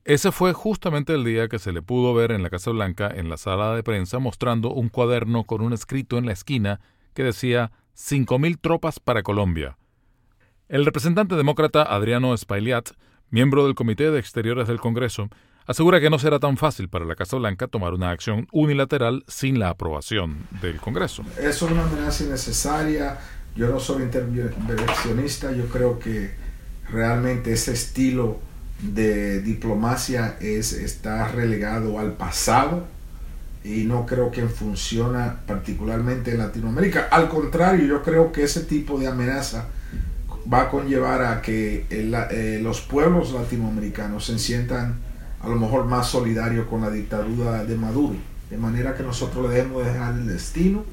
Ese 0.04 0.32
fue 0.32 0.52
justamente 0.52 1.14
el 1.14 1.24
día 1.24 1.48
que 1.48 1.58
se 1.58 1.72
le 1.72 1.82
pudo 1.82 2.14
ver 2.14 2.32
en 2.32 2.42
la 2.42 2.50
Casa 2.50 2.70
Blanca 2.70 3.10
en 3.14 3.28
la 3.28 3.36
sala 3.36 3.74
de 3.74 3.82
prensa 3.82 4.18
mostrando 4.18 4.72
un 4.72 4.88
cuaderno 4.88 5.44
con 5.44 5.60
un 5.60 5.72
escrito 5.72 6.18
en 6.18 6.26
la 6.26 6.32
esquina 6.32 6.80
que 7.14 7.22
decía 7.24 7.72
5.000 7.96 8.58
tropas 8.60 9.00
para 9.00 9.22
Colombia. 9.22 9.76
El 10.68 10.84
representante 10.86 11.36
demócrata 11.36 11.82
Adriano 11.82 12.32
Espaillat 12.32 12.92
miembro 13.32 13.64
del 13.64 13.74
Comité 13.74 14.10
de 14.10 14.20
Exteriores 14.20 14.68
del 14.68 14.78
Congreso, 14.78 15.30
asegura 15.66 16.00
que 16.00 16.10
no 16.10 16.18
será 16.18 16.38
tan 16.38 16.58
fácil 16.58 16.90
para 16.90 17.06
la 17.06 17.16
Casa 17.16 17.38
Blanca 17.38 17.66
tomar 17.66 17.94
una 17.94 18.10
acción 18.10 18.46
unilateral 18.52 19.24
sin 19.26 19.58
la 19.58 19.70
aprobación 19.70 20.46
del 20.60 20.76
Congreso. 20.76 21.24
Eso 21.38 21.66
es 21.66 21.72
una 21.72 21.82
amenaza 21.82 22.24
innecesaria. 22.24 23.18
Yo 23.56 23.68
no 23.68 23.80
soy 23.80 24.02
intervencionista. 24.02 25.50
Yo 25.50 25.66
creo 25.68 25.98
que 25.98 26.34
realmente 26.90 27.54
ese 27.54 27.72
estilo 27.72 28.38
de 28.82 29.40
diplomacia 29.40 30.36
es, 30.38 30.74
está 30.74 31.26
relegado 31.28 31.98
al 31.98 32.12
pasado 32.12 32.86
y 33.64 33.84
no 33.84 34.04
creo 34.04 34.30
que 34.30 34.46
funciona 34.48 35.40
particularmente 35.46 36.32
en 36.32 36.38
Latinoamérica. 36.38 37.08
Al 37.10 37.30
contrario, 37.30 37.86
yo 37.86 38.02
creo 38.02 38.30
que 38.30 38.42
ese 38.42 38.60
tipo 38.64 38.98
de 38.98 39.06
amenaza 39.06 39.68
va 40.50 40.62
a 40.62 40.70
conllevar 40.70 41.22
a 41.22 41.42
que 41.42 41.86
eh, 41.90 42.60
los 42.62 42.80
pueblos 42.80 43.32
latinoamericanos 43.32 44.26
se 44.26 44.38
sientan 44.38 45.00
a 45.40 45.48
lo 45.48 45.56
mejor 45.56 45.86
más 45.86 46.08
solidarios 46.08 46.66
con 46.66 46.80
la 46.80 46.90
dictadura 46.90 47.64
de 47.64 47.76
Maduro. 47.76 48.16
De 48.50 48.56
manera 48.56 48.94
que 48.94 49.02
nosotros 49.02 49.48
le 49.48 49.56
debemos 49.56 49.84
dejar 49.84 50.14
el 50.14 50.26
destino 50.26 50.84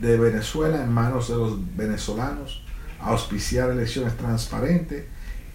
de 0.00 0.18
Venezuela 0.18 0.82
en 0.82 0.92
manos 0.92 1.28
de 1.28 1.36
los 1.36 1.76
venezolanos, 1.76 2.64
auspiciar 3.00 3.70
elecciones 3.70 4.16
transparentes 4.16 5.04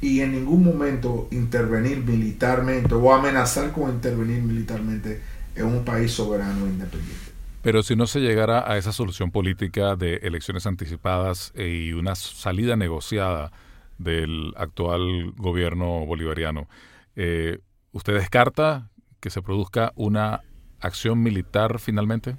y 0.02 0.22
en 0.22 0.32
ningún 0.32 0.64
momento 0.64 1.28
intervenir 1.32 2.04
militarmente 2.04 2.94
o 2.96 3.14
amenazar 3.14 3.72
con 3.72 3.92
intervenir 3.92 4.42
militarmente 4.42 5.22
en 5.56 5.66
un 5.66 5.84
país 5.84 6.12
soberano 6.12 6.66
e 6.66 6.70
independiente. 6.70 7.29
Pero 7.62 7.84
si 7.84 7.96
no 7.96 8.08
se 8.08 8.22
llegara 8.22 8.72
a 8.72 8.78
esa 8.78 8.94
solución 8.94 9.32
política 9.32 9.96
de 9.98 10.16
elecciones 10.24 10.66
anticipadas 10.66 11.52
y 11.56 11.92
una 11.92 12.16
salida 12.16 12.78
negociada 12.78 13.52
del 13.98 14.54
actual 14.56 15.34
gobierno 15.36 16.06
bolivariano, 16.06 16.70
eh, 17.18 17.60
¿usted 17.92 18.14
descarta 18.14 18.90
que 19.20 19.30
se 19.30 19.42
produzca 19.42 19.92
una 19.96 20.42
acción 20.80 21.22
militar 21.22 21.80
finalmente? 21.80 22.38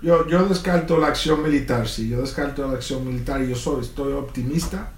Yo, 0.00 0.28
yo 0.28 0.46
descarto 0.46 0.98
la 0.98 1.08
acción 1.08 1.42
militar, 1.42 1.88
sí, 1.88 2.08
yo 2.08 2.20
descarto 2.20 2.66
la 2.66 2.74
acción 2.74 3.04
militar 3.06 3.42
y 3.42 3.48
yo 3.48 3.56
soy, 3.56 3.82
estoy 3.82 4.12
optimista 4.12 4.92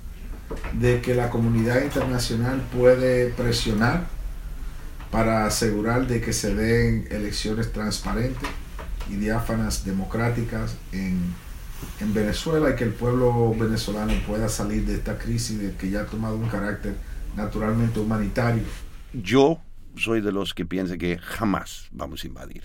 de 0.74 1.00
que 1.00 1.14
la 1.14 1.31
comunidad 1.31 1.83
internacional 1.83 2.62
puede 2.77 3.31
presionar 3.31 4.05
para 5.11 5.46
asegurar 5.46 6.07
de 6.07 6.20
que 6.20 6.35
se 6.35 6.55
den 6.55 7.07
elecciones 7.11 7.72
transparentes 7.72 8.48
y 9.11 9.17
diáfanas 9.17 9.85
democráticas 9.85 10.77
en, 10.93 11.35
en, 12.01 12.14
Venezuela 12.14 12.71
y 12.71 12.77
que 12.77 12.85
el 12.85 12.93
pueblo 12.93 13.55
venezolano 13.55 14.12
pueda 14.27 14.49
salir 14.49 14.87
de 14.87 14.95
esta 14.95 15.19
crisis 15.19 15.59
de 15.59 15.75
que 15.75 15.90
ya 15.90 16.03
ha 16.03 16.07
tomado 16.07 16.37
un 16.37 16.49
carácter 16.49 16.97
naturalmente 17.37 18.01
humanitario. 18.01 18.62
Yo 19.12 19.61
soy 19.97 20.21
de 20.21 20.33
los 20.33 20.55
que 20.55 20.64
piensan 20.64 20.99
que 20.99 21.19
jamás 21.19 21.88
vamos 21.93 22.25
a 22.25 22.27
invadir 22.27 22.64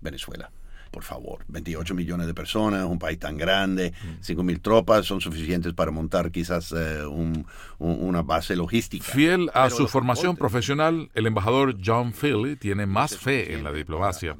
Venezuela. 0.00 0.50
Por 0.90 1.04
favor, 1.04 1.42
28 1.48 1.94
millones 1.94 2.26
de 2.26 2.34
personas, 2.34 2.84
un 2.84 2.98
país 2.98 3.18
tan 3.18 3.38
grande, 3.38 3.94
5 4.20 4.42
mil 4.42 4.60
tropas 4.60 5.06
son 5.06 5.22
suficientes 5.22 5.72
para 5.72 5.90
montar 5.90 6.30
quizás 6.30 6.70
eh, 6.76 7.06
un, 7.06 7.46
un, 7.78 8.02
una 8.02 8.20
base 8.20 8.54
logística. 8.56 9.02
Fiel 9.02 9.48
a 9.54 9.64
Pero 9.64 9.76
su 9.76 9.88
formación 9.88 10.36
profesional, 10.36 11.10
el 11.14 11.26
embajador 11.26 11.78
John 11.82 12.12
Philly 12.12 12.56
tiene 12.56 12.84
más 12.84 13.16
fe 13.16 13.54
en 13.54 13.64
la 13.64 13.72
diplomacia 13.72 14.36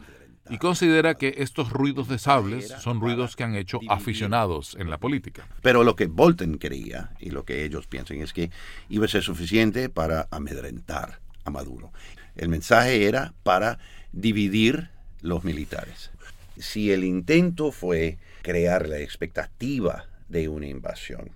y 0.51 0.59
considera 0.59 1.15
que 1.15 1.35
estos 1.39 1.71
ruidos 1.71 2.09
de 2.09 2.19
sables 2.19 2.69
son 2.81 3.01
ruidos 3.01 3.37
que 3.37 3.45
han 3.45 3.55
hecho 3.55 3.81
aficionados 3.89 4.77
en 4.79 4.91
la 4.91 4.99
política. 4.99 5.47
Pero 5.63 5.85
lo 5.85 5.97
que 5.97 6.07
Bolton 6.07 6.59
quería 6.59 7.11
y 7.21 7.31
lo 7.31 7.45
que 7.45 7.65
ellos 7.65 7.87
piensan 7.87 8.19
es 8.19 8.33
que 8.33 8.51
iba 8.89 9.05
a 9.05 9.09
ser 9.09 9.23
suficiente 9.23 9.89
para 9.89 10.29
amedrentar 10.31 11.21
a 11.45 11.51
Maduro. 11.51 11.93
El 12.37 12.49
mensaje 12.49 13.07
era 13.07 13.35
para 13.43 13.79
dividir 14.13 14.91
los 15.21 15.45
militares. 15.45 16.11
Si 16.59 16.93
el 16.93 17.05
intento 17.05 17.73
fue 17.73 18.19
crear 18.43 18.89
la 18.89 18.99
expectativa 18.99 20.07
de 20.29 20.49
una 20.49 20.67
invasión, 20.67 21.31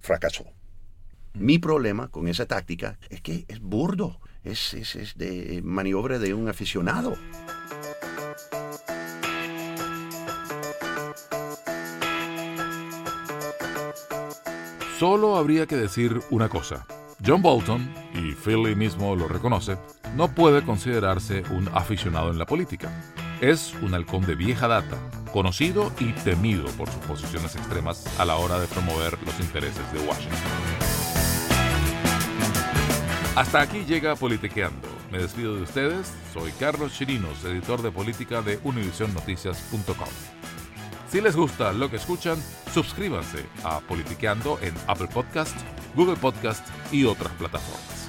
fracasó. 0.00 0.46
Mi 1.34 1.58
problema 1.58 2.08
con 2.08 2.28
esa 2.28 2.46
táctica 2.46 2.98
es 3.10 3.20
que 3.20 3.44
es 3.48 3.60
burdo, 3.60 4.20
es, 4.44 4.74
es, 4.74 4.94
es 4.94 5.16
de 5.16 5.60
maniobra 5.64 6.18
de 6.18 6.32
un 6.32 6.48
aficionado. 6.48 7.16
Solo 14.98 15.36
habría 15.36 15.66
que 15.66 15.76
decir 15.76 16.20
una 16.30 16.48
cosa. 16.48 16.86
John 17.24 17.42
Bolton, 17.42 17.92
y 18.14 18.32
Philly 18.32 18.76
mismo 18.76 19.16
lo 19.16 19.26
reconoce, 19.26 19.76
no 20.14 20.28
puede 20.28 20.62
considerarse 20.62 21.42
un 21.50 21.68
aficionado 21.74 22.30
en 22.30 22.38
la 22.38 22.46
política. 22.46 22.92
Es 23.40 23.74
un 23.82 23.94
halcón 23.94 24.24
de 24.24 24.36
vieja 24.36 24.68
data, 24.68 24.96
conocido 25.32 25.90
y 25.98 26.12
temido 26.12 26.66
por 26.76 26.88
sus 26.88 27.02
posiciones 27.04 27.56
extremas 27.56 28.06
a 28.20 28.24
la 28.24 28.36
hora 28.36 28.60
de 28.60 28.68
promover 28.68 29.18
los 29.24 29.38
intereses 29.40 29.92
de 29.92 29.98
Washington. 30.00 30.38
Hasta 33.34 33.60
aquí 33.62 33.84
llega 33.84 34.14
Politiqueando. 34.14 34.88
Me 35.10 35.18
despido 35.18 35.56
de 35.56 35.62
ustedes. 35.62 36.12
Soy 36.32 36.52
Carlos 36.52 36.92
Chirinos, 36.92 37.44
editor 37.44 37.82
de 37.82 37.90
política 37.90 38.42
de 38.42 38.60
univisionnoticias.com. 38.62 40.33
Si 41.14 41.20
les 41.20 41.36
gusta 41.36 41.72
lo 41.72 41.88
que 41.88 41.94
escuchan, 41.94 42.36
suscríbanse 42.72 43.46
a 43.62 43.78
Politiqueando 43.78 44.58
en 44.60 44.74
Apple 44.88 45.06
Podcast, 45.06 45.56
Google 45.94 46.16
Podcast 46.16 46.66
y 46.90 47.04
otras 47.04 47.32
plataformas. 47.34 48.08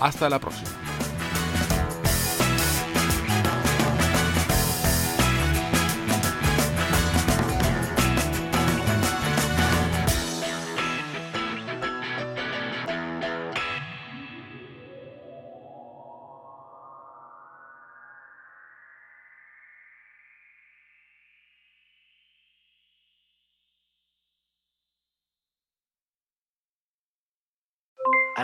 Hasta 0.00 0.28
la 0.28 0.40
próxima. 0.40 0.89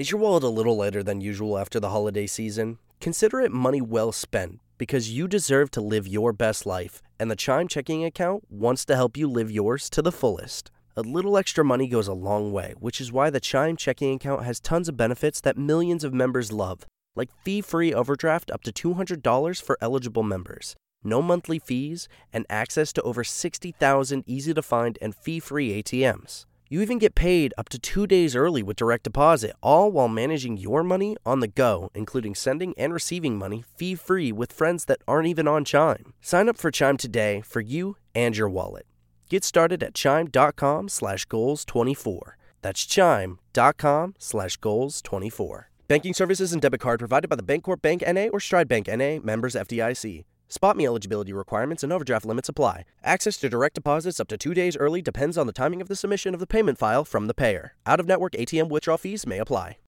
Is 0.00 0.10
your 0.10 0.18
wallet 0.18 0.44
a 0.44 0.48
little 0.48 0.78
lighter 0.78 1.02
than 1.02 1.20
usual 1.20 1.58
after 1.58 1.78
the 1.78 1.90
holiday 1.90 2.26
season? 2.26 2.78
Consider 3.02 3.38
it 3.42 3.52
money 3.52 3.82
well 3.82 4.12
spent 4.12 4.58
because 4.78 5.10
you 5.10 5.28
deserve 5.28 5.70
to 5.72 5.82
live 5.82 6.08
your 6.08 6.32
best 6.32 6.64
life, 6.64 7.02
and 7.18 7.30
the 7.30 7.36
Chime 7.36 7.68
checking 7.68 8.02
account 8.02 8.44
wants 8.48 8.86
to 8.86 8.96
help 8.96 9.18
you 9.18 9.28
live 9.28 9.50
yours 9.50 9.90
to 9.90 10.00
the 10.00 10.10
fullest. 10.10 10.70
A 10.96 11.02
little 11.02 11.36
extra 11.36 11.62
money 11.62 11.86
goes 11.86 12.08
a 12.08 12.14
long 12.14 12.50
way, 12.50 12.72
which 12.78 12.98
is 12.98 13.12
why 13.12 13.28
the 13.28 13.40
Chime 13.40 13.76
checking 13.76 14.14
account 14.14 14.42
has 14.42 14.58
tons 14.58 14.88
of 14.88 14.96
benefits 14.96 15.38
that 15.42 15.58
millions 15.58 16.02
of 16.02 16.14
members 16.14 16.50
love, 16.50 16.86
like 17.14 17.28
fee 17.44 17.60
free 17.60 17.92
overdraft 17.92 18.50
up 18.50 18.62
to 18.62 18.72
$200 18.72 19.62
for 19.62 19.76
eligible 19.82 20.22
members, 20.22 20.76
no 21.04 21.20
monthly 21.20 21.58
fees, 21.58 22.08
and 22.32 22.46
access 22.48 22.94
to 22.94 23.02
over 23.02 23.22
60,000 23.22 24.24
easy 24.26 24.54
to 24.54 24.62
find 24.62 24.96
and 25.02 25.14
fee 25.14 25.40
free 25.40 25.82
ATMs. 25.82 26.46
You 26.72 26.82
even 26.82 26.98
get 26.98 27.16
paid 27.16 27.52
up 27.58 27.68
to 27.70 27.80
two 27.80 28.06
days 28.06 28.36
early 28.36 28.62
with 28.62 28.76
direct 28.76 29.02
deposit, 29.02 29.54
all 29.60 29.90
while 29.90 30.06
managing 30.06 30.56
your 30.56 30.84
money 30.84 31.16
on 31.26 31.40
the 31.40 31.48
go, 31.48 31.90
including 31.96 32.36
sending 32.36 32.74
and 32.78 32.92
receiving 32.92 33.36
money 33.36 33.64
fee 33.74 33.96
free 33.96 34.30
with 34.30 34.52
friends 34.52 34.84
that 34.84 35.02
aren't 35.08 35.26
even 35.26 35.48
on 35.48 35.64
Chime. 35.64 36.14
Sign 36.20 36.48
up 36.48 36.56
for 36.56 36.70
Chime 36.70 36.96
today 36.96 37.40
for 37.40 37.60
you 37.60 37.96
and 38.14 38.36
your 38.36 38.48
wallet. 38.48 38.86
Get 39.28 39.42
started 39.42 39.82
at 39.82 39.94
chime.com 39.94 40.88
slash 40.88 41.24
goals 41.24 41.64
24. 41.64 42.36
That's 42.62 42.86
chime.com 42.86 44.14
slash 44.20 44.56
goals 44.58 45.02
24. 45.02 45.70
Banking 45.88 46.14
services 46.14 46.52
and 46.52 46.62
debit 46.62 46.78
card 46.78 47.00
provided 47.00 47.26
by 47.26 47.34
the 47.34 47.42
Bancorp 47.42 47.82
Bank 47.82 48.04
NA 48.06 48.26
or 48.32 48.38
Stride 48.38 48.68
Bank 48.68 48.86
NA, 48.86 49.18
members 49.24 49.56
FDIC. 49.56 50.24
Spot 50.52 50.76
me 50.76 50.84
eligibility 50.84 51.32
requirements 51.32 51.84
and 51.84 51.92
overdraft 51.92 52.26
limits 52.26 52.48
apply. 52.48 52.84
Access 53.04 53.36
to 53.36 53.48
direct 53.48 53.76
deposits 53.76 54.18
up 54.18 54.26
to 54.26 54.36
two 54.36 54.52
days 54.52 54.76
early 54.76 55.00
depends 55.00 55.38
on 55.38 55.46
the 55.46 55.52
timing 55.52 55.80
of 55.80 55.86
the 55.86 55.94
submission 55.94 56.34
of 56.34 56.40
the 56.40 56.46
payment 56.46 56.76
file 56.76 57.04
from 57.04 57.28
the 57.28 57.34
payer. 57.34 57.74
Out 57.86 58.00
of 58.00 58.08
network 58.08 58.32
ATM 58.32 58.68
withdrawal 58.68 58.98
fees 58.98 59.28
may 59.28 59.38
apply. 59.38 59.76